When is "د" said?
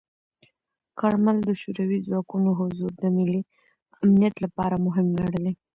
1.45-1.49, 2.97-3.03